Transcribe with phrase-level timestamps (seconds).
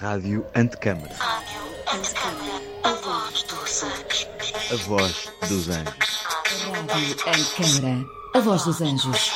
[0.00, 1.14] Rádio Antecâmara.
[1.18, 2.62] Rádio Antecâmara.
[2.84, 4.28] A voz dos anjos.
[4.72, 6.24] A voz dos anjos.
[6.88, 8.06] Rádio Antecâmara.
[8.34, 9.30] A voz dos anjos.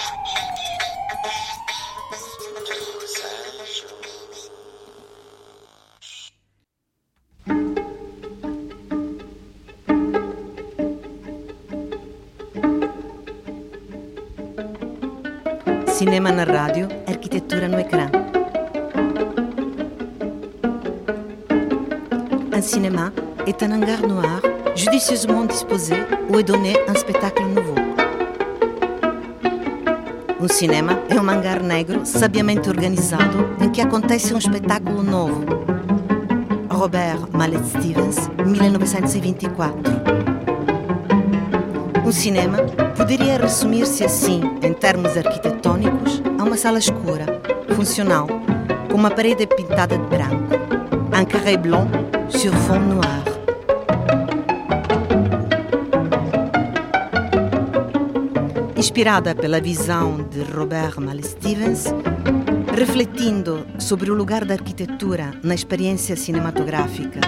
[26.39, 27.75] Est donné un spectacle nouveau.
[30.41, 35.45] Um cinema é um hangar negro sabiamente organizado em que acontece um espetáculo novo.
[36.69, 39.77] Robert Mallet Stevens, 1924.
[42.05, 42.59] Um cinema
[42.97, 47.41] poderia resumir-se assim, em termos arquitetônicos, a uma sala escura,
[47.75, 48.27] funcional,
[48.91, 50.55] com uma parede pintada de branco,
[51.19, 51.89] un carré blanc
[52.29, 53.34] sur fond noir.
[58.85, 61.87] Inspirada pela visão de Robert Mallet Stevens,
[62.77, 67.19] refletindo sobre o lugar da arquitetura na experiência cinematográfica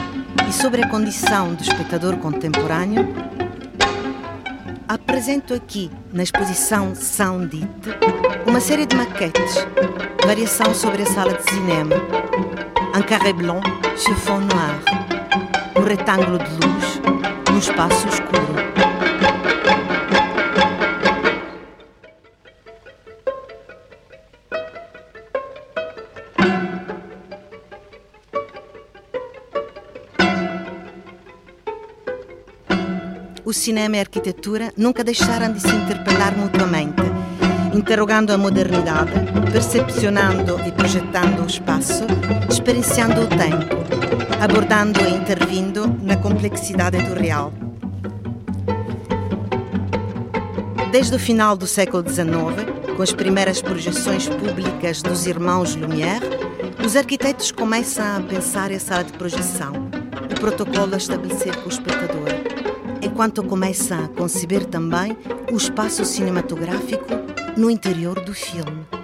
[0.46, 3.08] e sobre a condição do espectador contemporâneo,
[4.86, 9.66] apresento aqui, na exposição Sound It, uma série de maquetes,
[10.26, 11.96] variação sobre a sala de cinema,
[12.94, 13.66] un carré blanc
[14.26, 14.82] fond noir,
[15.74, 17.00] um retângulo de luz
[17.50, 18.75] num espaço escuro.
[33.47, 37.00] O cinema e a arquitetura nunca deixaram de se interpelar mutuamente,
[37.72, 39.12] interrogando a modernidade,
[39.53, 42.05] percepcionando e projetando o espaço,
[42.50, 43.77] experienciando o tempo,
[44.42, 47.53] abordando e intervindo na complexidade do real.
[50.91, 56.26] Desde o final do século XIX, com as primeiras projeções públicas dos irmãos Lumière,
[56.84, 59.88] os arquitetos começam a pensar a sala de projeção,
[60.32, 62.45] o protocolo a estabelecer com o espectador,
[63.16, 65.16] enquanto começam a conceber também
[65.50, 67.06] o espaço cinematográfico
[67.56, 68.95] no interior do filme.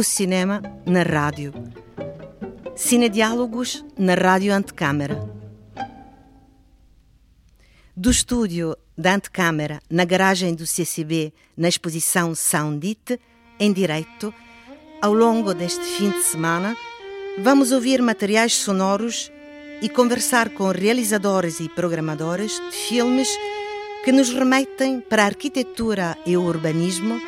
[0.00, 1.52] O cinema na rádio.
[2.74, 5.30] Cinediálogos na Rádio Antecâmara.
[7.94, 13.20] Do estúdio da Antecâmara, na garagem do CCB, na exposição Soundit,
[13.58, 14.32] em direito,
[15.02, 16.74] ao longo deste fim de semana,
[17.36, 19.30] vamos ouvir materiais sonoros
[19.82, 23.28] e conversar com realizadores e programadores de filmes
[24.02, 27.20] que nos remetem para a arquitetura e o urbanismo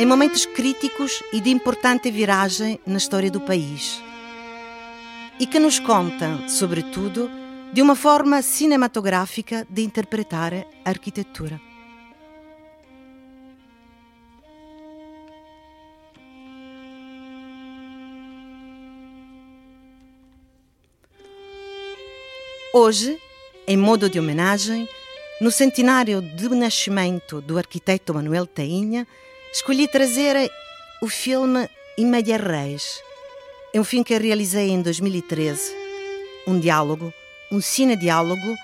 [0.00, 4.02] em momentos críticos e de importante viragem na história do país.
[5.38, 7.30] E que nos contam, sobretudo,
[7.70, 11.60] de uma forma cinematográfica de interpretar a arquitetura.
[22.72, 23.20] Hoje,
[23.68, 24.88] em modo de homenagem,
[25.42, 29.06] no centenário do nascimento do arquiteto Manuel Tainha,
[29.52, 30.50] escolhi trazer
[31.02, 31.68] o filme
[31.98, 33.02] Imédia Reis.
[33.74, 35.74] É um filme que realizei em 2013.
[36.46, 37.12] Um diálogo,
[37.50, 38.54] um cine-diálogo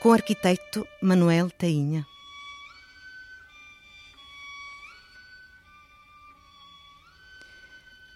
[0.00, 2.06] com o arquiteto Manuel Tainha.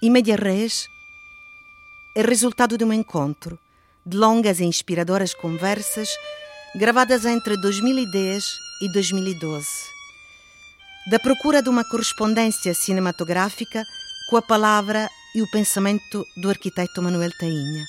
[0.03, 0.87] Imédia Reis
[2.15, 3.59] é resultado de um encontro,
[4.07, 6.09] de longas e inspiradoras conversas
[6.77, 8.45] gravadas entre 2010
[8.83, 9.98] e 2012
[11.09, 13.87] da procura de uma correspondência cinematográfica
[14.29, 17.87] com a palavra e o pensamento do arquiteto Manuel Tainha.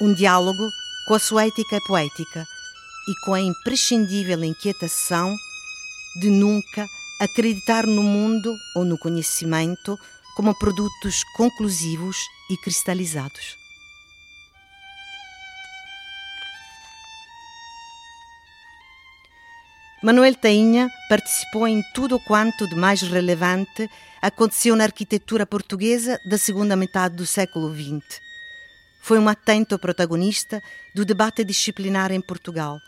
[0.00, 0.70] Um diálogo
[1.06, 2.46] com a sua ética poética
[3.06, 5.36] e com a imprescindível inquietação
[6.20, 6.86] de nunca
[7.20, 9.98] acreditar no mundo ou no conhecimento
[10.34, 12.16] como produtos conclusivos
[12.48, 13.61] e cristalizados.
[20.02, 23.88] Manuel Tainha participou em tudo quanto de mais relevante
[24.20, 28.20] aconteceu na arquitetura portuguesa da segunda metade do século XX.
[29.00, 30.60] Foi um atento protagonista
[30.92, 32.80] do debate disciplinar em Portugal,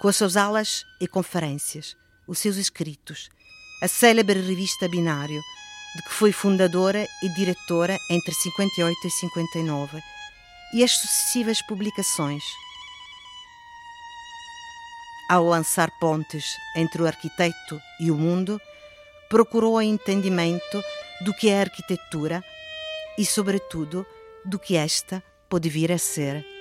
[0.00, 1.94] com as suas aulas e conferências,
[2.26, 3.28] os seus escritos,
[3.82, 5.42] a célebre revista Binário,
[5.94, 10.02] de que foi fundadora e diretora entre 58 e 59,
[10.72, 12.42] e as sucessivas publicações.
[15.28, 18.60] Ao lançar pontes entre o arquiteto e o mundo,
[19.28, 20.80] procurou o entendimento
[21.22, 22.44] do que é arquitetura
[23.18, 24.06] e, sobretudo,
[24.44, 26.55] do que esta pode vir a ser.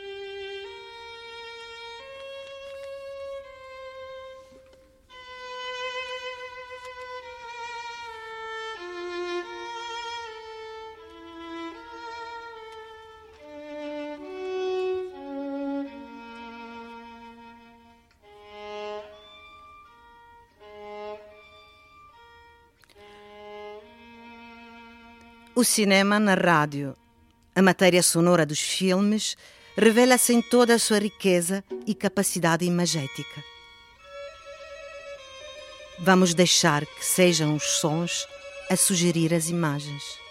[25.57, 26.93] O cinema na rádio,
[27.55, 29.37] a matéria sonora dos filmes,
[29.77, 33.41] revela-se em toda a sua riqueza e capacidade imagética.
[35.99, 38.27] Vamos deixar que sejam os sons
[38.69, 40.24] a sugerir as imagens.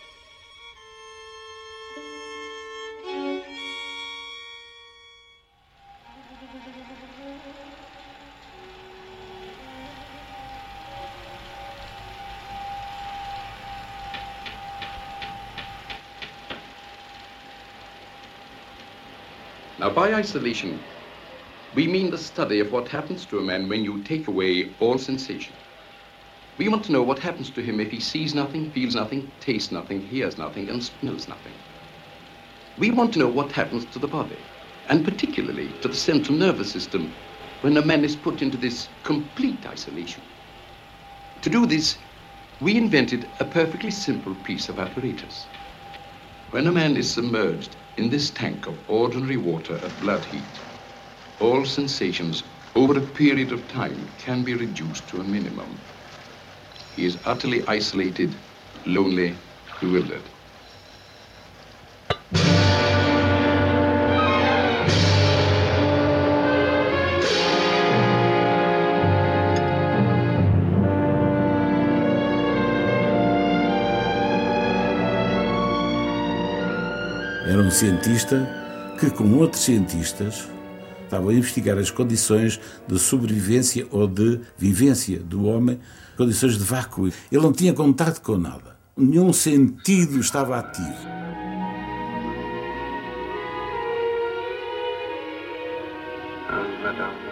[19.95, 20.81] By isolation,
[21.75, 24.99] we mean the study of what happens to a man when you take away all
[24.99, 25.55] sensation.
[26.59, 29.73] We want to know what happens to him if he sees nothing, feels nothing, tastes
[29.73, 31.55] nothing, hears nothing, and smells nothing.
[32.77, 34.37] We want to know what happens to the body,
[34.89, 37.13] and particularly to the central nervous system,
[37.61, 40.23] when a man is put into this complete isolation.
[41.43, 41.99] To do this,
[42.61, 45.47] we invented a perfectly simple piece of apparatus.
[46.51, 50.61] When a man is submerged in this tank of ordinary water at blood heat,
[51.41, 52.45] all sensations
[52.77, 55.81] over a period of time can be reduced to a minimum.
[56.91, 58.41] He is utterly isolated,
[58.87, 59.39] lonely,
[59.81, 60.31] bewildered.
[77.75, 78.49] Cientista
[79.01, 80.49] que, com outros cientistas,
[81.03, 85.81] estava a investigar as condições de sobrevivência ou de vivência do homem,
[86.17, 87.09] condições de vácuo.
[87.09, 88.77] Ele não tinha contato com nada.
[88.97, 91.15] Nenhum sentido estava ativo.
[96.85, 97.24] But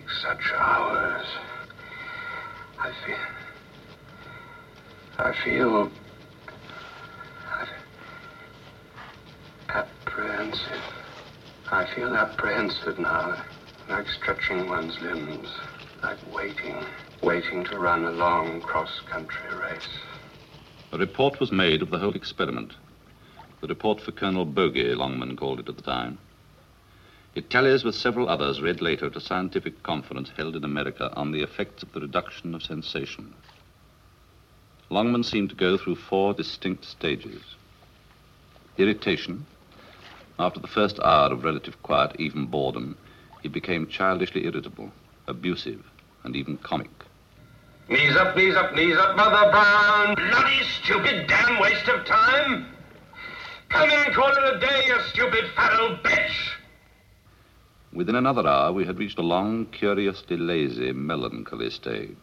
[0.00, 1.26] It takes such hours.
[2.78, 3.16] I feel.
[5.18, 5.90] I feel.
[9.68, 10.82] apprehensive.
[11.70, 13.42] I feel apprehensive now,
[13.88, 15.48] like stretching one's limbs,
[16.02, 16.76] like waiting,
[17.22, 19.88] waiting to run a long cross-country race.
[20.92, 22.72] A report was made of the whole experiment.
[23.60, 26.18] The report for Colonel Bogey, Longman called it at the time.
[27.34, 31.30] It tallies with several others read later at a scientific conference held in America on
[31.30, 33.32] the effects of the reduction of sensation.
[34.88, 37.42] Longman seemed to go through four distinct stages.
[38.76, 39.46] Irritation.
[40.40, 42.96] After the first hour of relative quiet, even boredom,
[43.42, 44.90] he became childishly irritable,
[45.28, 45.84] abusive,
[46.24, 46.90] and even comic.
[47.88, 50.14] Knees up, knees up, knees up, Mother Brown.
[50.16, 52.66] Bloody stupid damn waste of time.
[53.68, 56.50] Come in and call it a day, you stupid fat old bitch.
[57.92, 62.16] Within another hour, we had reached a long, curiously lazy, melancholy stage.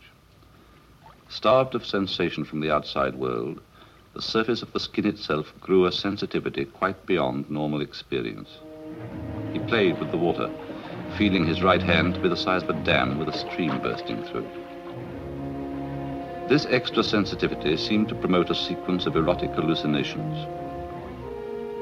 [1.27, 3.59] Starved of sensation from the outside world,
[4.13, 8.59] the surface of the skin itself grew a sensitivity quite beyond normal experience.
[9.51, 10.49] He played with the water,
[11.17, 14.23] feeling his right hand to be the size of a dam with a stream bursting
[14.23, 14.55] through it.
[16.47, 20.47] This extra sensitivity seemed to promote a sequence of erotic hallucinations.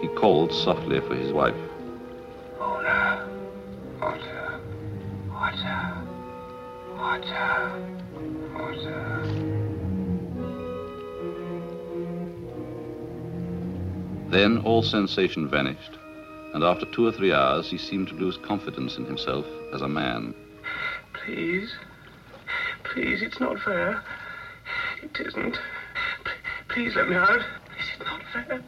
[0.02, 1.56] He called softly for his wife.
[5.64, 6.02] Water,
[6.98, 7.86] water,
[8.54, 9.22] water.
[14.30, 15.98] Then all sensation vanished,
[16.54, 19.88] and after two or three hours he seemed to lose confidence in himself as a
[19.88, 20.34] man.
[21.14, 21.74] Please,
[22.84, 24.04] please, it's not fair.
[25.04, 25.54] It isn't.
[25.54, 26.32] P-
[26.70, 27.42] please let me out.
[27.80, 28.64] It's not fair.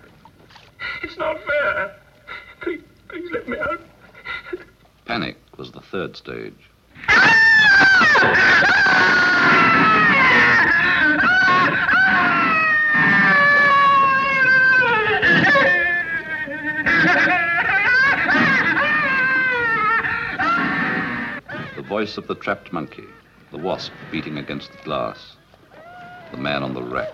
[1.03, 1.95] It's not fair.
[2.61, 3.81] Please, please let me out.
[5.05, 6.66] Panic was the third stage.
[21.75, 23.05] The voice of the trapped monkey,
[23.51, 25.35] the wasp beating against the glass,
[26.31, 27.09] the man on the rack.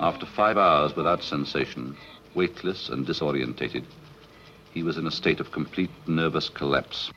[0.00, 1.96] After five hours without sensation,
[2.34, 3.84] weightless and disorientated,
[4.74, 7.10] he was in a state of complete nervous collapse.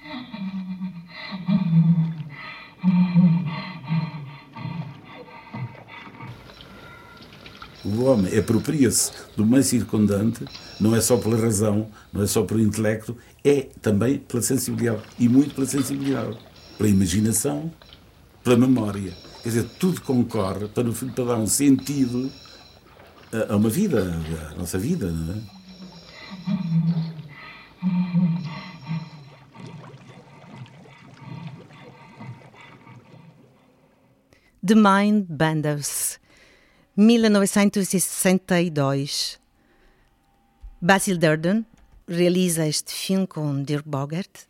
[7.85, 10.45] O homem apropria-se do meio circundante,
[10.79, 15.01] não é só pela razão, não é só pelo intelecto, é também pela sensibilidade.
[15.19, 16.37] E muito pela sensibilidade.
[16.77, 17.71] Pela imaginação,
[18.41, 19.13] pela memória.
[19.41, 22.31] Quer dizer, tudo concorre para, no fim, para dar um sentido
[23.33, 24.01] a, a uma vida,
[24.51, 25.63] a nossa vida, não é?
[34.65, 36.21] The Mind Benders,
[36.95, 39.37] 1962.
[40.79, 41.65] Basil Durden
[42.07, 44.47] realiza este filme com Dirk Bogart.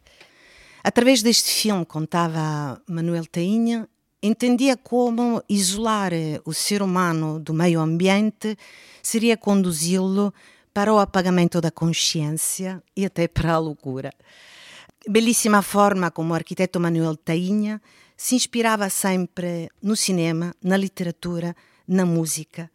[0.84, 3.90] Através deste filme, contava Manuel Tainha,
[4.22, 6.12] entendia como isolar
[6.46, 8.56] o ser humano do meio ambiente
[9.02, 10.32] seria conduzi-lo
[10.72, 14.14] para o apagamento da consciência e até para a loucura.
[15.10, 17.82] Belíssima forma como o arquiteto Manuel Tainha
[18.16, 21.56] se inspirava sempre no cinema, na literatura,
[21.88, 22.70] na música.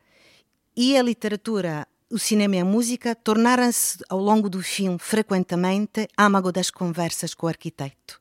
[0.77, 6.53] E a literatura, o cinema e a música tornaram-se, ao longo do filme, frequentemente âmago
[6.53, 8.21] das conversas com o arquiteto.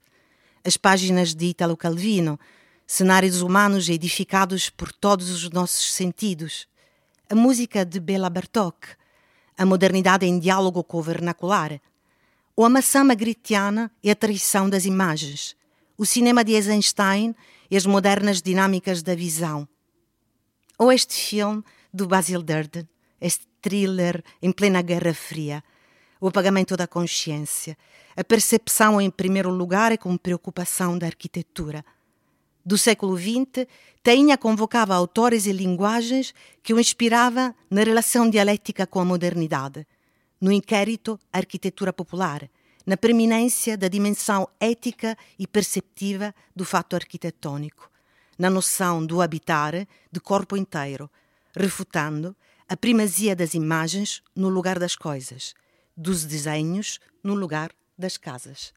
[0.63, 2.39] As páginas de Italo Calvino,
[2.85, 6.67] cenários humanos edificados por todos os nossos sentidos.
[7.29, 8.87] A música de Bela Bartok,
[9.57, 11.81] a modernidade em diálogo com o vernacular.
[12.55, 15.55] Ou a maçã magritiana e a traição das imagens
[15.97, 17.33] o cinema de Eisenstein
[17.71, 19.67] e as modernas dinâmicas da visão.
[20.77, 22.87] Ou este filme do Basil Durden,
[23.19, 25.63] este thriller em plena Guerra Fria,
[26.21, 27.77] o apagamento da consciência,
[28.15, 31.83] a percepção em primeiro lugar e como preocupação da arquitetura.
[32.65, 33.67] Do século XX,
[34.03, 39.87] Tainha convocava autores e linguagens que o inspirava na relação dialética com a modernidade,
[40.39, 42.49] no inquérito à arquitetura popular,
[42.87, 47.91] na preeminência da dimensão ética e perceptiva do fato arquitetônico,
[48.39, 49.73] na noção do habitar
[50.09, 51.11] de corpo inteiro,
[51.53, 52.33] refutando
[52.65, 55.53] a primazia das imagens no lugar das coisas,
[55.97, 58.73] dos desenhos no lugar das casas.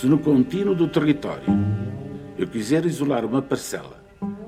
[0.00, 1.44] Se no contínuo do território
[2.38, 4.02] eu quiser isolar uma parcela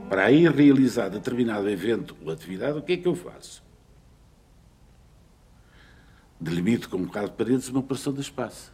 [0.08, 3.62] para aí realizar determinado evento ou atividade, o que é que eu faço?
[6.40, 8.72] Delimito com um bocado de paredes uma porção de espaço.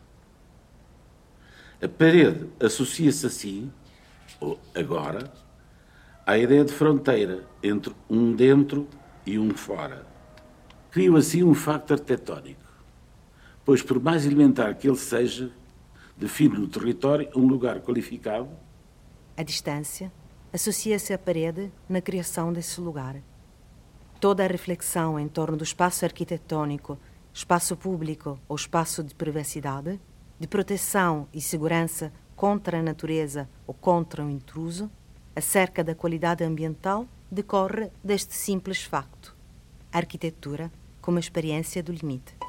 [1.82, 3.72] A parede associa-se assim,
[4.38, 5.32] ou agora,
[6.24, 8.86] à ideia de fronteira entre um dentro
[9.26, 10.06] e um fora.
[10.92, 12.62] Crio assim um facto arquitetónico,
[13.64, 15.50] pois por mais elementar que ele seja,
[16.18, 18.48] define no território um lugar qualificado.
[19.36, 20.12] A distância
[20.52, 23.22] associa-se à parede na criação desse lugar.
[24.20, 26.98] Toda a reflexão em torno do espaço arquitetônico,
[27.32, 30.00] espaço público ou espaço de privacidade,
[30.40, 34.90] de proteção e segurança contra a natureza ou contra o intruso,
[35.36, 39.36] acerca da qualidade ambiental, decorre deste simples facto:
[39.92, 42.47] a arquitetura como experiência do limite.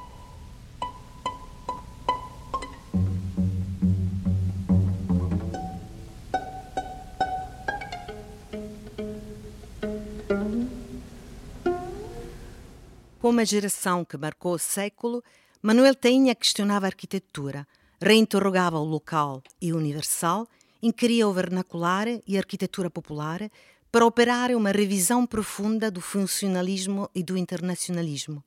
[13.29, 15.23] Uma geração que marcou o século,
[15.61, 17.67] Manuel Tainha questionava a arquitetura,
[18.01, 20.47] reinterrogava o local e universal,
[20.81, 23.49] inquiria o vernacular e a arquitetura popular
[23.91, 28.43] para operar uma revisão profunda do funcionalismo e do internacionalismo,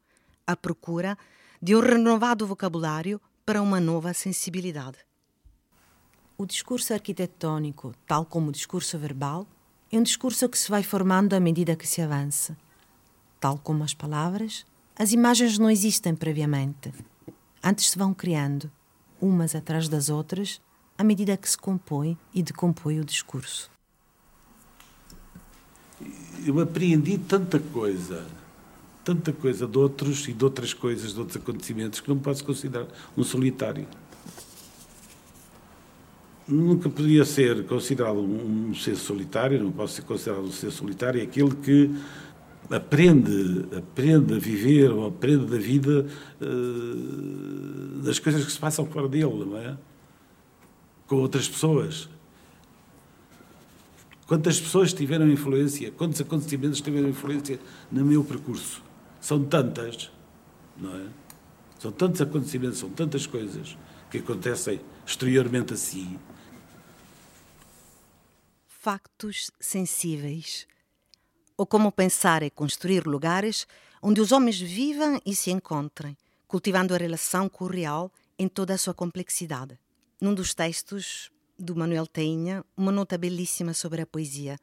[0.46, 1.18] à procura
[1.60, 4.98] de um renovado vocabulário para uma nova sensibilidade.
[6.38, 9.46] O discurso arquitetônico, tal como o discurso verbal,
[9.90, 12.56] é um discurso que se vai formando à medida que se avança.
[13.38, 14.64] Tal como as palavras,
[14.96, 16.92] as imagens não existem previamente.
[17.62, 18.70] Antes se vão criando,
[19.20, 20.60] umas atrás das outras,
[20.96, 23.70] à medida que se compõe e decompõe o discurso.
[26.44, 28.26] Eu apreendi tanta coisa
[29.04, 32.86] tanta coisa de outros e de outras coisas, de outros acontecimentos, que não posso considerar
[33.16, 33.86] um solitário.
[36.46, 41.24] Nunca podia ser considerado um ser solitário, não posso ser considerado um ser solitário, é
[41.24, 41.90] aquele que
[42.70, 46.06] aprende, aprende a viver ou aprende da vida
[46.40, 49.76] uh, das coisas que se passam fora dele, não é?
[51.06, 52.08] Com outras pessoas.
[54.26, 58.82] Quantas pessoas tiveram influência, quantos acontecimentos tiveram influência no meu percurso?
[59.20, 60.10] São tantas,
[60.76, 61.06] não é?
[61.78, 63.76] São tantos acontecimentos, são tantas coisas
[64.10, 66.18] que acontecem exteriormente assim.
[68.68, 70.66] Factos sensíveis
[71.56, 73.66] ou como pensar e construir lugares
[74.02, 76.16] onde os homens vivam e se encontrem,
[76.48, 79.78] cultivando a relação com o real em toda a sua complexidade.
[80.20, 84.58] Num dos textos do Manuel Tainha, uma nota belíssima sobre a poesia.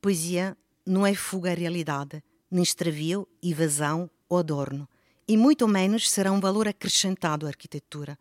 [0.00, 4.88] Poesia não é fuga à realidade, nem extravio, evasão ou adorno,
[5.26, 8.18] e muito menos será um valor acrescentado à arquitetura.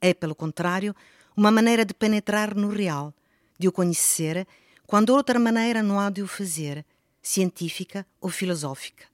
[0.00, 0.94] É, pelo contrário,
[1.36, 3.12] uma maneira de penetrar no real,
[3.58, 4.46] de o conhecer,
[4.86, 6.84] quando outra maneira não há de o fazer,
[7.24, 9.06] científica ou filosófica.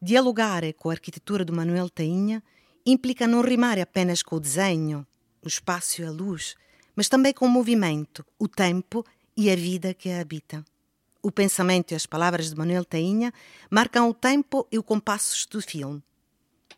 [0.00, 2.42] Dialogar com a arquitetura do Manuel Tainha
[2.84, 5.06] implica não rimar apenas com o desenho,
[5.40, 6.56] o espaço e a luz,
[6.96, 10.64] mas também com o movimento, o tempo e a vida que a habita.
[11.22, 13.32] O pensamento e as palavras de Manuel Tainha
[13.70, 16.02] marcam o tempo e o compasso do filme.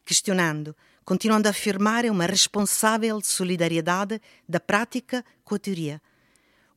[0.05, 6.01] Questionando, continuando a afirmar uma responsável solidariedade da prática com a teoria–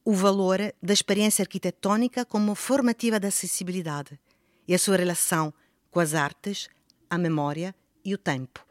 [0.07, 4.17] o valor da experiência arquitetónica como formativa da acessibilidade
[4.65, 5.53] e a sua relação
[5.91, 6.69] com as artes,
[7.09, 8.65] a memória e o tempo.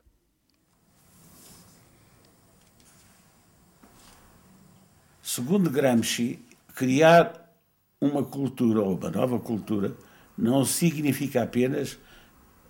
[5.22, 6.38] Segundo Gramsci,
[6.74, 7.54] criar
[8.00, 9.94] uma cultura ou uma nova cultura
[10.38, 11.98] não significa apenas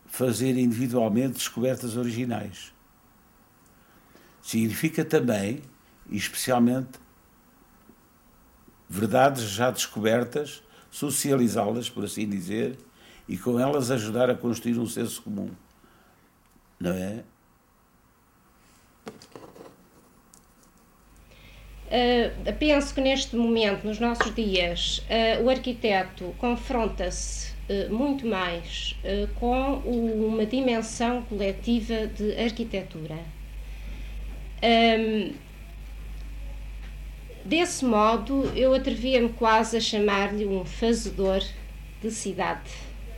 [0.07, 2.73] fazer individualmente descobertas originais.
[4.43, 5.63] Significa também,
[6.11, 7.06] e especialmente,
[8.89, 12.77] verdades já descobertas, socializá-las, por assim dizer,
[13.29, 15.51] e com elas ajudar a construir um senso comum.
[16.79, 17.25] Não é?
[21.87, 28.97] Uh, penso que neste momento, nos nossos dias, uh, o arquiteto confronta-se uh, muito mais
[29.39, 33.19] com uma dimensão coletiva de arquitetura.
[34.63, 35.46] Um,
[37.47, 41.41] Desse modo, eu atrevia-me quase a chamar-lhe um fazedor
[42.03, 42.69] de cidade.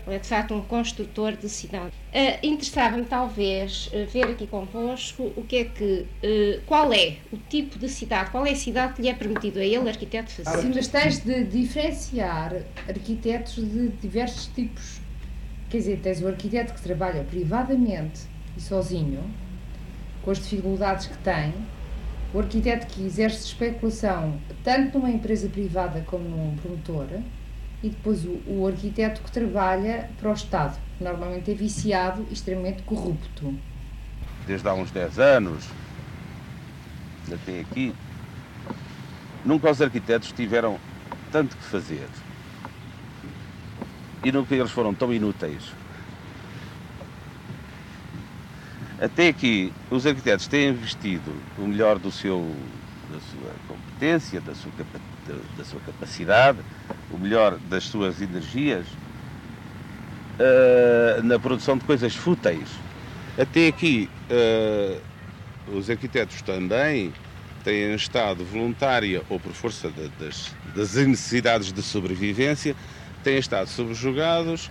[0.06, 1.92] É de facto um construtor de cidade.
[2.12, 7.38] Uh, Interessava-me talvez uh, ver aqui convosco o que é que, uh, qual é o
[7.48, 10.62] tipo de cidade, qual é a cidade que lhe é permitido a ele, arquiteto, fazer.
[10.62, 12.54] Sim, mas tens de diferenciar
[12.86, 15.00] arquitetos de diversos tipos.
[15.70, 18.22] Quer dizer, tens o arquiteto que trabalha privadamente
[18.56, 19.22] e sozinho,
[20.22, 21.54] com as dificuldades que tem,
[22.32, 27.06] o arquiteto que exerce especulação tanto numa empresa privada como num promotor
[27.82, 32.34] e depois o, o arquiteto que trabalha para o Estado, que normalmente é viciado e
[32.34, 33.54] extremamente corrupto.
[34.46, 35.68] Desde há uns 10 anos
[37.32, 37.94] até aqui,
[39.44, 40.78] nunca os arquitetos tiveram
[41.30, 42.08] tanto que fazer
[44.24, 45.72] e nunca eles foram tão inúteis
[49.00, 52.52] Até aqui, os arquitetos têm investido o melhor do seu,
[53.12, 54.72] da sua competência, da sua,
[55.56, 56.58] da sua capacidade,
[57.10, 58.86] o melhor das suas energias
[60.38, 62.68] uh, na produção de coisas fúteis.
[63.38, 67.12] Até aqui, uh, os arquitetos também
[67.62, 72.74] têm estado voluntária ou por força de, das, das necessidades de sobrevivência,
[73.22, 74.68] têm estado subjugados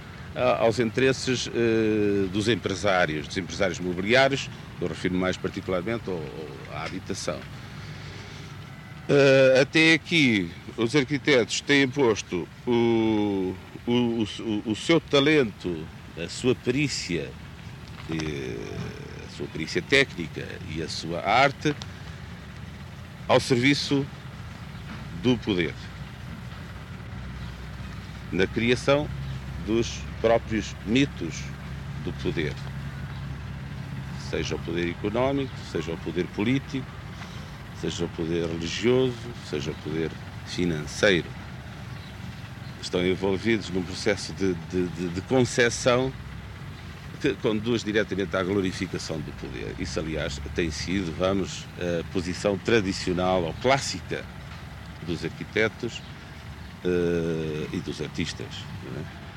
[0.60, 6.04] aos interesses uh, dos empresários, dos empresários mobiliários, eu refiro mais particularmente
[6.72, 7.40] à habitação.
[9.10, 13.56] Uh, até aqui, os arquitetos têm posto o,
[13.88, 13.92] o,
[14.40, 15.88] o, o seu talento,
[16.24, 17.32] a sua perícia,
[18.10, 21.74] a sua perícia técnica e a sua arte
[23.28, 24.06] ao serviço
[25.24, 25.74] do poder,
[28.32, 29.10] na criação
[29.66, 31.44] dos próprios mitos
[32.04, 32.54] do poder,
[34.30, 36.86] seja o poder económico, seja o poder político,
[37.80, 39.14] seja o poder religioso,
[39.50, 40.12] seja o poder
[40.46, 41.28] financeiro.
[42.82, 46.12] Estão envolvidos num processo de, de, de, de concessão
[47.20, 49.76] que conduz diretamente à glorificação do poder.
[49.80, 54.24] Isso, aliás, tem sido, vamos, a posição tradicional ou clássica
[55.06, 56.02] dos arquitetos
[56.86, 58.48] uh, e dos artistas.
[58.96, 59.28] É?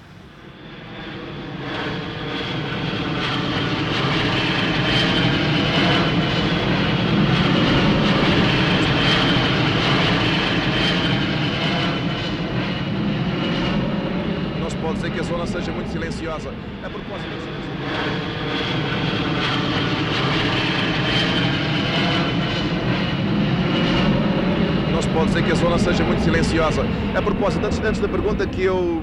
[25.00, 26.84] Não se pode dizer que a zona seja muito silenciosa.
[27.16, 29.02] A propósito, antes, da pergunta que eu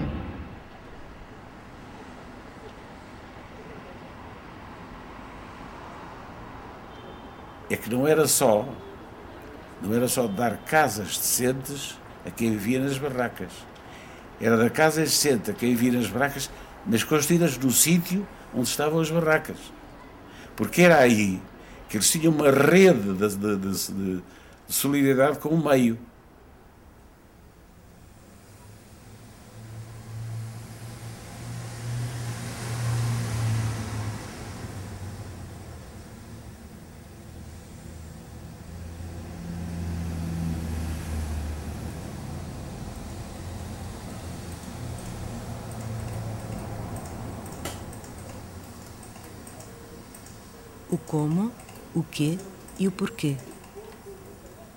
[7.69, 8.67] é que não era só
[9.81, 13.51] não era só dar casas decentes a quem vivia nas barracas.
[14.39, 16.49] Era dar casas decentes a quem vivia nas barracas,
[16.85, 19.57] mas construídas no sítio onde estavam as barracas.
[20.55, 21.39] Porque era aí
[21.89, 24.21] que eles tinham uma rede de, de, de,
[24.67, 25.97] de solidariedade com o meio.
[50.89, 51.51] O como,
[51.93, 52.39] o que
[52.79, 53.35] e o porquê.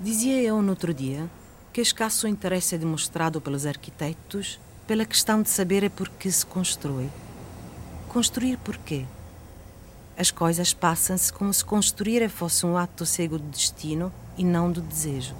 [0.01, 1.31] Dizia eu no outro dia
[1.73, 6.45] que escasso interesse é demonstrado pelos arquitetos pela questão de saber é por que se
[6.45, 7.09] constrói.
[8.09, 9.07] Construir por quê?
[10.19, 14.81] As coisas passam-se como se construir fosse um ato cego do destino e não do
[14.81, 15.37] desejo.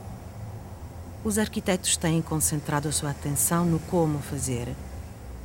[1.25, 4.69] Os arquitetos têm concentrado a sua atenção no como fazer.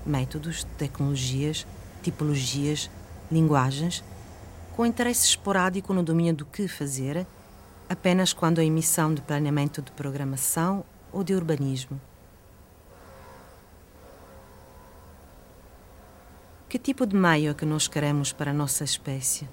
[0.06, 1.66] Métodos, tecnologias,
[2.04, 2.92] tipologias,
[3.32, 4.04] linguagens
[4.76, 7.26] com interesse esporádico no domínio do que fazer,
[7.88, 10.84] apenas quando a emissão de planeamento de programação
[11.14, 12.00] ou de urbanismo.
[16.68, 19.48] Que tipo de meio é que nós queremos para a nossa espécie?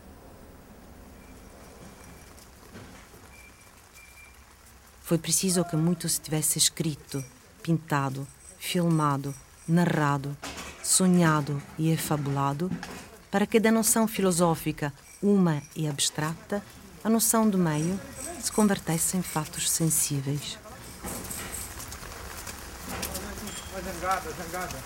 [5.03, 7.25] Foi preciso que muito se tivesse escrito,
[7.63, 8.27] pintado,
[8.59, 9.33] filmado,
[9.69, 10.37] narrado,
[10.83, 12.69] sonhado e efabulado
[13.31, 16.63] para que da noção filosófica uma e abstrata,
[17.05, 17.99] a noção do meio
[18.41, 20.59] se convertesse em fatos sensíveis.
[23.85, 24.79] Zangada, zangada.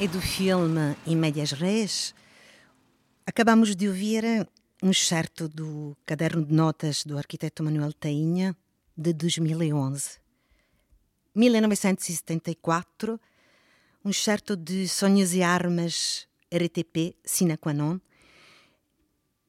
[0.00, 2.14] E do filme Em Médias Res,
[3.26, 4.24] acabamos de ouvir
[4.82, 8.56] um excerto do caderno de notas do arquiteto Manuel Tainha,
[8.96, 10.18] de 2011.
[11.34, 13.20] 1974,
[14.02, 18.00] um excerto de Sonhos e Armas RTP Sina Qua Non,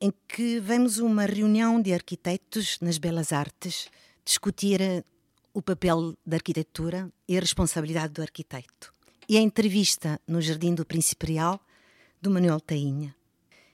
[0.01, 3.87] em que vemos uma reunião de arquitetos nas belas artes
[4.25, 4.81] discutir
[5.53, 8.93] o papel da arquitetura e a responsabilidade do arquiteto
[9.27, 11.59] e a entrevista no Jardim do Príncipe Real
[12.21, 13.15] do Manuel Tainha.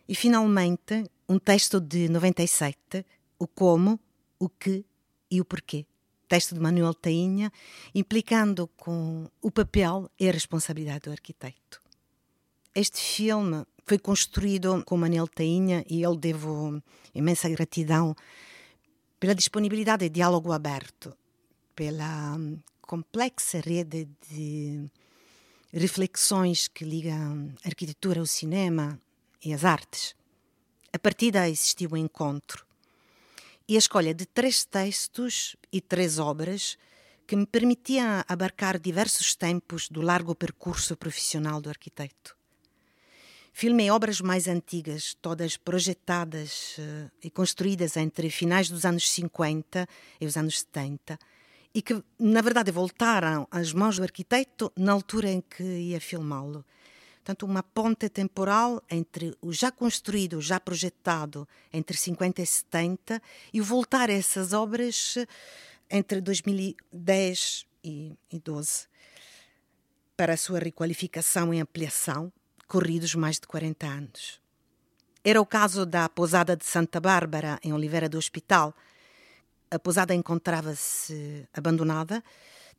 [0.08, 3.06] E finalmente, um texto de 97,
[3.38, 4.00] o como,
[4.40, 4.86] o que
[5.30, 5.86] e o porquê.
[6.28, 7.52] Texto de Manuel Tainha,
[7.96, 11.82] implicando com o papel e a responsabilidade do arquiteto.
[12.76, 16.82] Este filme foi construído com Manuel Tainha e eu devo
[17.16, 18.16] imensa gratidão
[19.20, 21.16] pela disponibilidade de diálogo aberto,
[21.74, 24.90] pela hum, complexa rede de
[25.78, 29.00] reflexões que ligam a arquitetura ao cinema
[29.44, 30.16] e as artes.
[30.92, 32.66] A partir daí existiu um encontro
[33.68, 36.78] e a escolha de três textos e três obras
[37.28, 42.38] que me permitiam abarcar diversos tempos do largo percurso profissional do arquiteto.
[43.52, 49.88] Filmei obras mais antigas, todas projetadas uh, e construídas entre finais dos anos 50
[50.22, 51.20] e os anos 70,
[51.78, 56.66] e que, na verdade, voltaram às mãos do arquiteto na altura em que ia filmá-lo.
[57.18, 63.22] Portanto, uma ponte temporal entre o já construído, já projetado entre 50 e 70
[63.54, 65.20] e voltar a essas obras
[65.88, 68.88] entre 2010 e 2012
[70.16, 72.34] para a sua requalificação e ampliação,
[72.68, 74.42] corridos mais de 40 anos.
[75.24, 78.74] Era o caso da Pousada de Santa Bárbara, em Oliveira do Hospital,
[79.70, 82.24] a pousada encontrava-se abandonada,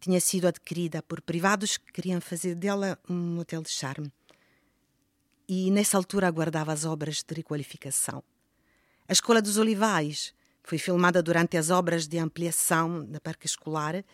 [0.00, 4.12] tinha sido adquirida por privados que queriam fazer dela um hotel de charme.
[5.48, 8.22] E nessa altura aguardava as obras de requalificação.
[9.08, 14.04] A Escola dos Olivais foi filmada durante as obras de ampliação da Parque Escolar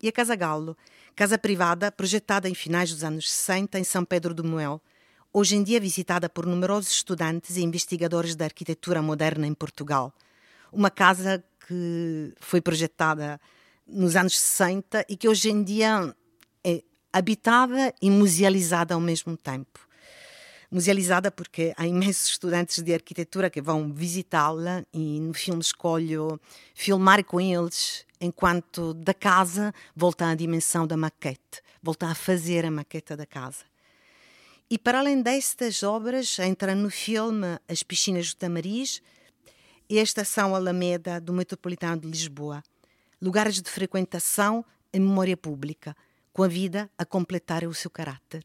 [0.00, 0.76] e a Casa Galo,
[1.14, 4.80] casa privada projetada em finais dos anos 60 em São Pedro do Moel,
[5.32, 10.12] hoje em dia visitada por numerosos estudantes e investigadores da arquitetura moderna em Portugal–
[10.72, 13.38] uma casa que foi projetada
[13.86, 16.14] nos anos 60 e que hoje em dia
[16.64, 19.86] é habitada e musealizada ao mesmo tempo.
[20.70, 26.40] Musealizada porque há imensos estudantes de arquitetura que vão visitá-la e no filme escolho
[26.74, 32.70] filmar com eles enquanto da casa volta à dimensão da maquete, volta a fazer a
[32.70, 33.64] maqueta da casa.
[34.70, 39.02] E para além destas obras, entra no filme As Piscinas do Tamariz
[39.88, 42.62] e a Estação Alameda do Metropolitano de Lisboa,
[43.20, 45.96] lugares de frequentação e memória pública,
[46.32, 48.44] com a vida a completar o seu caráter.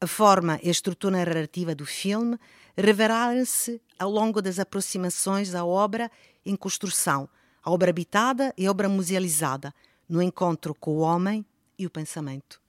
[0.00, 2.38] A forma e a estrutura narrativa do filme
[2.76, 6.10] revelaram-se ao longo das aproximações à obra
[6.44, 7.28] em construção,
[7.62, 9.74] a obra habitada e a obra musealizada,
[10.08, 11.44] no encontro com o homem
[11.78, 12.60] e o pensamento.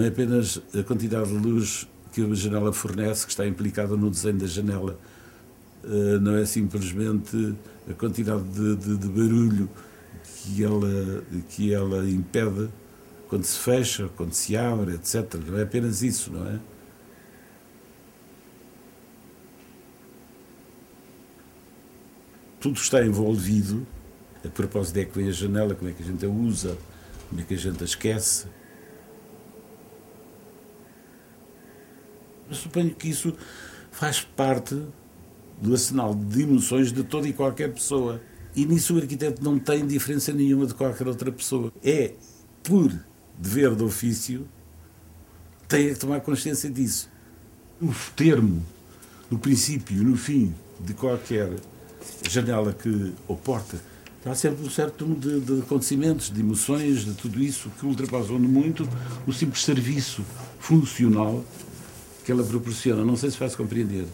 [0.00, 4.08] Não é apenas a quantidade de luz que a janela fornece que está implicada no
[4.08, 4.98] desenho da janela.
[5.84, 7.54] Eh, não é simplesmente
[7.86, 9.68] a quantidade de, de, de barulho
[10.24, 12.70] que ela, que ela impede
[13.28, 15.34] quando se fecha, quando se abre, etc.
[15.46, 16.58] Não é apenas isso, não é?
[22.58, 23.86] Tudo está envolvido.
[24.42, 26.78] A propósito é que vem a janela, como é que a gente a usa,
[27.28, 28.46] como é que a gente a esquece.
[32.50, 33.32] Eu suponho que isso
[33.92, 34.74] faz parte
[35.62, 38.20] do arsenal de emoções de toda e qualquer pessoa.
[38.56, 41.72] E nisso o arquiteto não tem diferença nenhuma de qualquer outra pessoa.
[41.84, 42.14] É,
[42.64, 42.92] por
[43.38, 44.48] dever de ofício,
[45.68, 47.08] tem que tomar consciência disso.
[47.80, 48.66] O termo,
[49.30, 51.50] no princípio, no fim de qualquer
[52.28, 53.80] janela que, ou porta,
[54.24, 58.40] há sempre um certo número de, de acontecimentos, de emoções, de tudo isso que ultrapassam
[58.40, 58.88] muito
[59.24, 60.24] o simples serviço
[60.58, 61.44] funcional
[62.30, 63.04] que ela proporciona.
[63.04, 64.06] Não sei se faz compreender.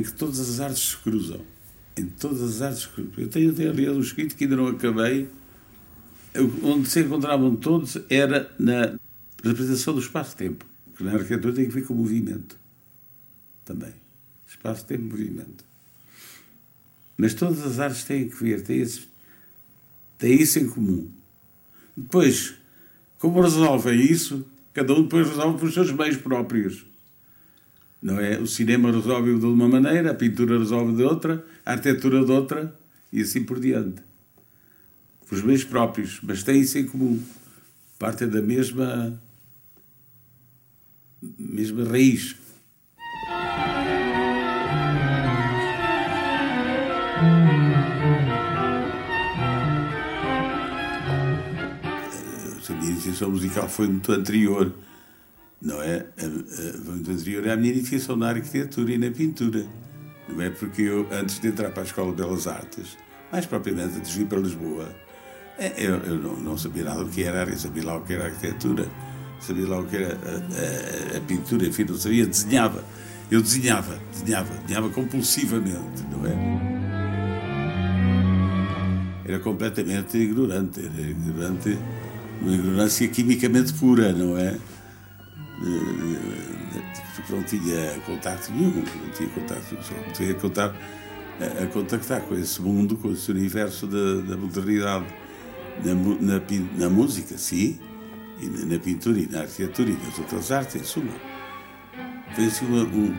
[0.00, 1.42] Em que todas as artes se cruzam.
[1.94, 3.12] Em todas as artes se cruzam.
[3.18, 5.28] Eu tenho até aliás um escrito que ainda não acabei,
[6.62, 8.98] onde se encontravam todos era na
[9.44, 10.64] representação do espaço-tempo,
[10.96, 12.58] que na arquitetura tem que ver com o movimento
[13.62, 13.92] também.
[14.48, 15.64] Espaço-tempo, movimento.
[17.18, 19.02] Mas todas as artes têm que ver, têm, esse,
[20.16, 21.10] têm isso em comum.
[21.94, 22.54] Depois,
[23.18, 26.86] como resolvem isso, cada um depois resolve pelos seus meios próprios.
[28.02, 28.38] Não é?
[28.38, 32.74] O cinema resolve de uma maneira, a pintura resolve de outra, a arquitetura de outra
[33.12, 34.02] e assim por diante.
[35.30, 37.22] Os meios próprios, mas têm isso em comum.
[37.98, 39.20] Partem da mesma
[41.38, 42.36] mesma raiz.
[52.68, 54.72] A minha iniciação musical foi muito anterior,
[55.60, 56.06] não é?
[56.84, 59.66] Muito anterior à minha iniciação na arquitetura e na pintura.
[60.28, 60.50] Não é?
[60.50, 62.96] Porque eu, antes de entrar para a Escola de Belas Artes,
[63.30, 64.88] mais propriamente antes de vir para Lisboa,
[65.58, 68.14] é, eu, eu não, não, sabia nada do que era, eu sabia lá o que
[68.14, 68.88] era arquitetura,
[69.40, 72.82] sabia lá o que era a, a, a pintura, enfim, não sabia, desenhava.
[73.30, 76.80] Eu desenhava, desenhava, desenhava compulsivamente, não é?
[79.24, 81.78] Era completamente ignorante, era ignorante,
[82.40, 84.56] uma ignorância quimicamente pura, não é?
[87.14, 90.74] Porque não tinha contato nenhum, não tinha contato, só tinha contato,
[91.40, 95.06] a, a contactar com esse mundo, com esse universo da, da modernidade.
[95.84, 96.42] Na, na,
[96.76, 97.78] na, música, sim,
[98.38, 101.12] e na, na, pintura e na arquitetura e nas outras artes, em suma.
[102.34, 103.10] Foi assim um, um,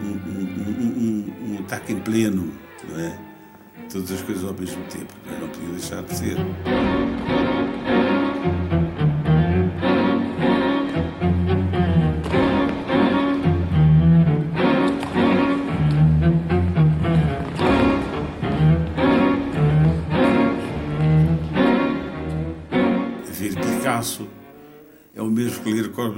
[0.79, 2.51] um, um, ataque em pleno,
[2.87, 3.17] não é?
[3.91, 6.37] Todas as coisas ao mesmo tempo, não, não podia deixar de ser.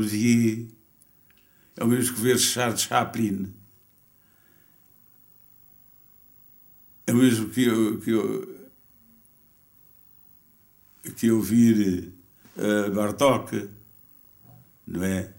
[0.04, 0.68] Corbusier,
[1.78, 3.54] é o mesmo que ver Charles Chaplin,
[7.08, 8.70] é o mesmo que eu, que eu,
[11.16, 12.14] que ouvir
[12.58, 13.70] uh, Bartok,
[14.86, 15.34] não é?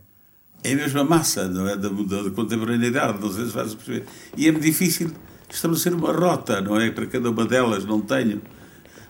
[0.62, 1.77] É a mesma massa, não é?
[1.77, 4.07] Da, da contemporaneidade, não sei se faz perceber.
[4.35, 5.12] E é-me difícil
[5.50, 6.90] estabelecer uma rota, não é?
[6.90, 8.40] Para cada uma delas, não tenho.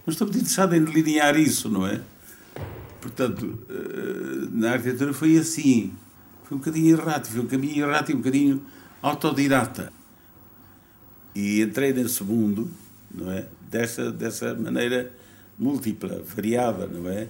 [0.04, 2.00] Mas estou muito interessado em delinear isso, não é?
[3.04, 5.92] Portanto, eh, na arquitetura foi assim.
[6.44, 8.64] Foi um bocadinho errático, foi um caminho errático um bocadinho
[9.02, 9.92] autodidata.
[11.34, 12.70] E entrei nesse mundo,
[13.14, 13.46] não é?
[13.60, 15.12] Dessa, dessa maneira
[15.58, 17.28] múltipla, variada, não é?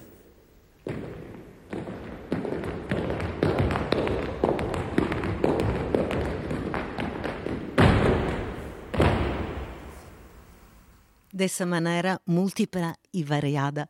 [11.33, 13.89] Dessa maneira múltipla e variada,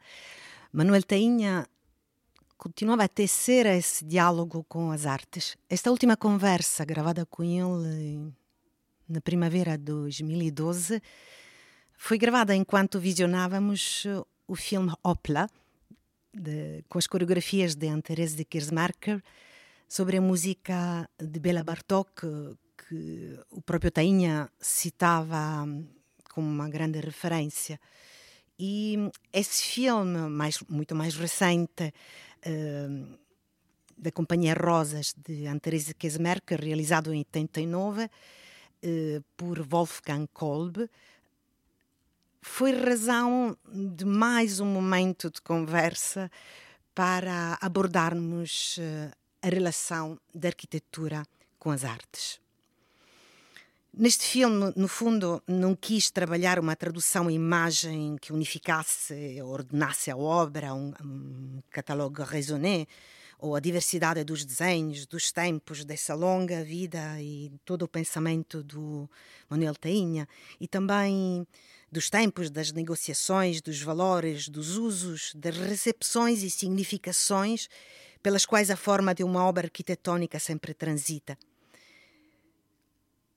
[0.73, 1.67] Manuel Tainha
[2.57, 5.57] continuava a tecer esse diálogo com as artes.
[5.69, 8.33] Esta última conversa, gravada com ele
[9.07, 11.01] na primavera de 2012,
[11.97, 14.05] foi gravada enquanto visionávamos
[14.47, 15.49] o filme Opla,
[16.33, 19.23] de, com as coreografias de Anne-Therese de Kersmarker,
[19.87, 22.21] sobre a música de Bela Bartok,
[22.77, 25.65] que o próprio Tainha citava
[26.33, 27.79] como uma grande referência.
[28.59, 28.97] E
[29.33, 31.93] esse filme, mais, muito mais recente,
[32.45, 33.17] uh,
[33.97, 38.09] da Companhia Rosas, de Anne-Therese Kesmerker, realizado em 89 uh,
[38.81, 40.89] eh, por Wolfgang Kolb,
[42.41, 46.29] foi razão de mais um momento de conversa
[46.93, 51.25] para abordarmos uh, a relação da arquitetura
[51.57, 52.39] com as artes.
[53.97, 60.17] Neste filme, no fundo, não quis trabalhar uma tradução em imagem que unificasse, ordenasse a
[60.17, 62.87] obra, um, um catálogo raisonné,
[63.39, 69.09] ou a diversidade dos desenhos, dos tempos dessa longa vida e todo o pensamento do
[69.49, 70.27] Manuel Tainha,
[70.59, 71.47] e também
[71.89, 77.69] dos tempos das negociações, dos valores, dos usos, das recepções e significações
[78.21, 81.37] pelas quais a forma de uma obra arquitetônica sempre transita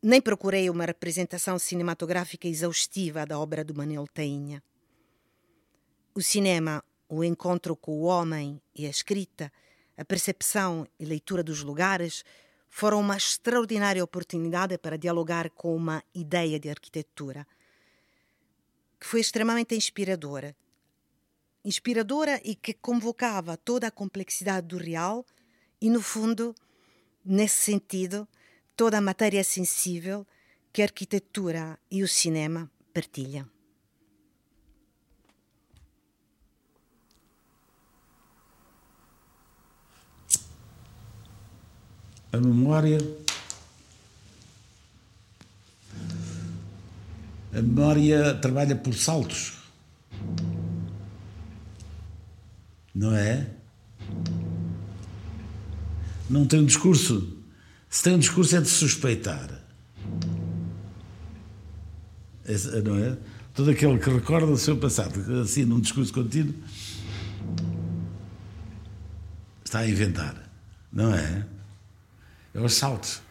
[0.02, 4.62] nem procurei uma representação cinematográfica exaustiva da obra do Manuel Tainha.
[6.14, 9.52] O cinema, o encontro com o homem e a escrita,
[9.96, 12.24] a percepção e leitura dos lugares
[12.68, 17.46] foram uma extraordinária oportunidade para dialogar com uma ideia de arquitetura
[18.98, 20.56] que foi extremamente inspiradora.
[21.64, 25.24] Inspiradora e que convocava toda a complexidade do real
[25.80, 26.54] e, no fundo,
[27.24, 28.26] nesse sentido,
[28.78, 30.24] toda a matéria sensível
[30.72, 33.44] que a arquitetura e o cinema partilham.
[42.32, 42.98] A memória.
[47.52, 49.58] A memória trabalha por saltos.
[52.94, 53.50] Não é?
[56.30, 57.37] Não tem um discurso.
[57.88, 59.48] Se tem um discurso é de suspeitar.
[62.84, 63.16] Não é?
[63.54, 66.54] Todo aquele que recorda o seu passado, assim, num discurso contínuo,
[69.64, 70.48] está a inventar.
[70.92, 71.46] Não é?
[72.54, 73.22] É o assalto.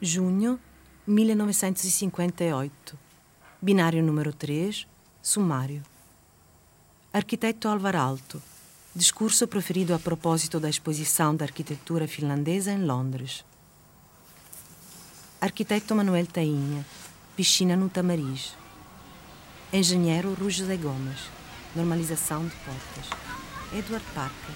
[0.00, 0.60] Junho
[1.06, 2.98] 1958.
[3.60, 4.86] Binário número 3,
[5.20, 5.82] sumário.
[7.10, 8.40] Arquiteto Alvar Alto.
[8.94, 13.46] Discurso proferido a propósito da exposição da arquitetura finlandesa em Londres.
[15.40, 16.84] Arquiteto Manuel Tainha.
[17.34, 18.52] Piscina no Tamariz.
[19.72, 21.20] Engenheiro Rui José Gomes.
[21.74, 23.06] Normalização de portas.
[23.72, 24.54] Edward Parker.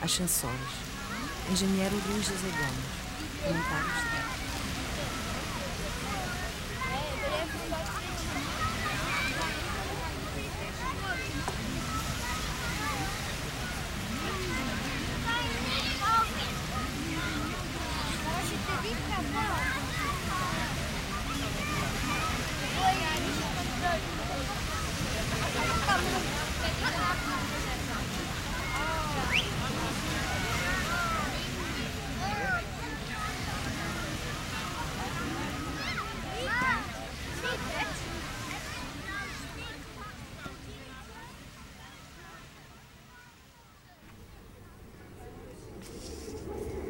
[0.00, 0.74] Ascensores.
[1.50, 3.42] Engenheiro Rui José Gomes.
[3.42, 4.17] Comentários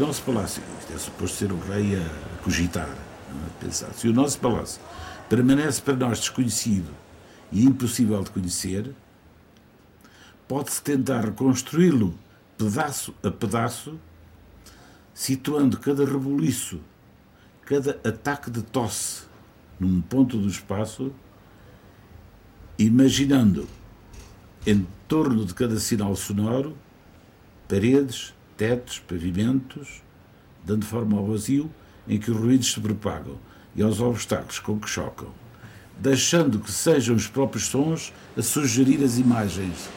[0.00, 3.46] nosso palácio, isto é suposto ser o rei a cogitar, é?
[3.46, 4.80] a pensar, se o nosso palácio
[5.28, 6.90] permanece para nós desconhecido
[7.52, 8.94] e impossível de conhecer,
[10.48, 12.18] pode-se tentar reconstruí-lo
[12.56, 14.00] pedaço a pedaço,
[15.12, 16.80] situando cada rebuliço,
[17.66, 19.24] cada ataque de tosse
[19.78, 21.12] num ponto do espaço,
[22.78, 23.68] imaginando
[24.66, 26.74] em torno de cada sinal sonoro
[27.68, 30.02] paredes, tetos, pavimentos,
[30.62, 31.70] dando forma ao vazio
[32.06, 33.38] em que os ruídos se propagam
[33.74, 35.30] e aos obstáculos com que chocam,
[35.98, 39.88] deixando que sejam os próprios sons a sugerir as imagens.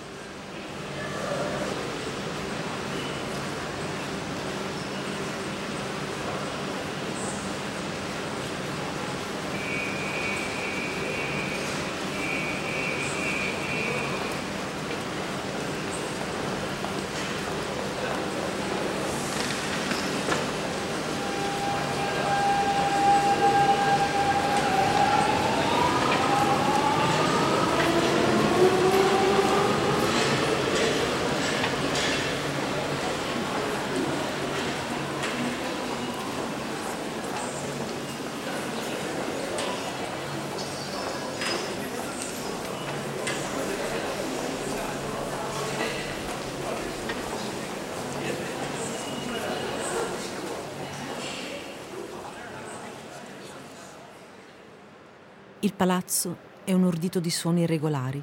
[55.73, 58.21] Il palazzo è un ordito di suoni irregolari,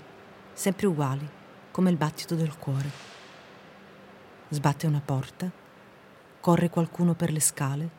[0.52, 1.28] sempre uguali,
[1.72, 2.88] come il battito del cuore.
[4.50, 5.50] Sbatte una porta,
[6.38, 7.90] corre qualcuno per le scale,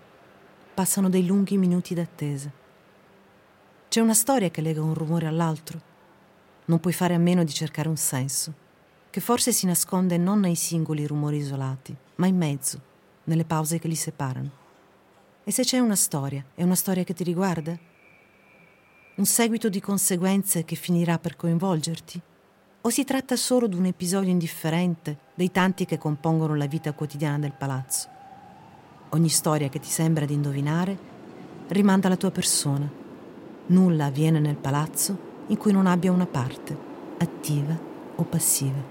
[0.74, 2.50] passano dei lunghi minuti d'attesa.
[3.90, 5.82] C'è una storia che lega un rumore all'altro.
[6.68, 8.54] Non puoi fare a meno di cercare un senso,
[9.10, 12.82] che forse si nasconde non nei singoli rumori isolati, ma in mezzo,
[13.26, 14.52] nelle pause che li separano.
[15.44, 17.90] E se c'è una storia, è una storia che ti riguarda?
[19.14, 22.20] Un seguito di conseguenze che finirà per coinvolgerti?
[22.84, 27.38] O si tratta solo di un episodio indifferente dei tanti che compongono la vita quotidiana
[27.38, 28.08] del palazzo?
[29.10, 30.98] Ogni storia che ti sembra di indovinare
[31.68, 32.90] rimanda alla tua persona.
[33.68, 36.78] Nulla avviene nel palazzo in cui non abbia una parte,
[37.18, 37.78] attiva
[38.16, 38.91] o passiva.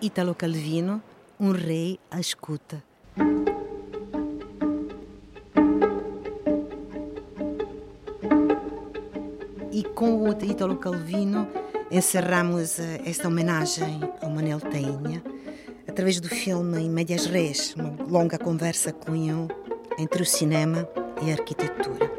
[0.00, 1.02] Italo Calvino,
[1.40, 2.84] um rei à escuta.
[9.72, 11.48] E com o Italo Calvino
[11.90, 15.20] encerramos eh, esta homenagem ao Manel Tainha
[15.88, 19.48] através do filme Em Médias Res, uma longa conversa com ele
[19.98, 20.88] entre o cinema
[21.20, 22.17] e a arquitetura.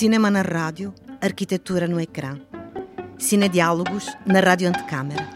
[0.00, 2.40] Cinema na rádio, arquitetura no ecrã.
[3.18, 5.28] Cinediálogos na rádio antecâmara.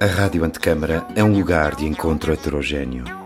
[0.00, 3.25] A Rádio Antecâmara é um lugar de encontro heterogêneo,